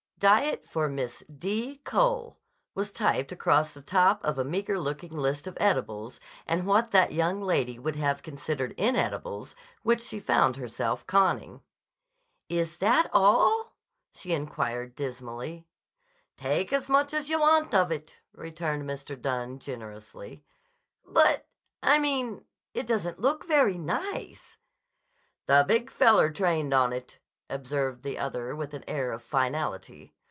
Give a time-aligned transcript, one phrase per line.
[0.21, 1.77] "Diet for Miss D.
[1.77, 2.37] Cole,"
[2.75, 7.11] was typed across the top of a meager looking list of edibles and what that
[7.11, 11.63] young lady would have considered inedibles, which she found herself conning.
[12.49, 13.73] "Is that all?"
[14.11, 15.65] she inquired dismally.
[16.37, 19.19] "Take as much as yah want of it," returned Mr.
[19.19, 20.43] Dunne generously.
[21.03, 24.57] "But—I mean—it doesn't look very nice."
[25.47, 27.17] "The Big Feller trained on it,"
[27.49, 30.13] observed the other with an air of finality.